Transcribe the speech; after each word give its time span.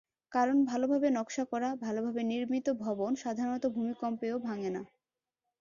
কারণ, 0.31 0.57
ভালোভাবে 0.65 1.07
নকশা 1.11 1.43
করা, 1.51 1.69
ভালোভাবে 1.81 2.21
নির্মিত 2.23 2.67
ভবন 2.83 3.11
সাধারণত 3.23 3.63
ভূমিকম্পেও 3.75 4.35
ভাঙে 4.47 4.69
না। 4.69 4.81